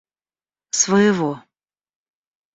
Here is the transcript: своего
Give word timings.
своего 0.81 1.31